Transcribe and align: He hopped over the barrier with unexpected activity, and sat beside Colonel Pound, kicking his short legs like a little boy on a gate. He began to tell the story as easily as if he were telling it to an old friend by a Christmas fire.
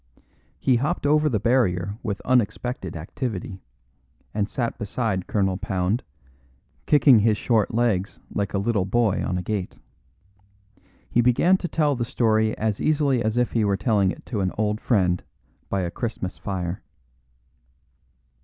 He 0.59 0.77
hopped 0.77 1.05
over 1.05 1.29
the 1.29 1.39
barrier 1.39 1.99
with 2.01 2.21
unexpected 2.25 2.95
activity, 2.97 3.61
and 4.33 4.49
sat 4.49 4.79
beside 4.79 5.27
Colonel 5.27 5.57
Pound, 5.57 6.01
kicking 6.87 7.19
his 7.19 7.37
short 7.37 7.71
legs 7.71 8.17
like 8.33 8.55
a 8.55 8.57
little 8.57 8.85
boy 8.85 9.23
on 9.23 9.37
a 9.37 9.43
gate. 9.43 9.77
He 11.07 11.21
began 11.21 11.55
to 11.57 11.67
tell 11.67 11.95
the 11.95 12.03
story 12.03 12.57
as 12.57 12.81
easily 12.81 13.23
as 13.23 13.37
if 13.37 13.51
he 13.51 13.63
were 13.63 13.77
telling 13.77 14.09
it 14.09 14.25
to 14.25 14.41
an 14.41 14.51
old 14.57 14.81
friend 14.81 15.23
by 15.69 15.81
a 15.81 15.91
Christmas 15.91 16.35
fire. 16.35 16.81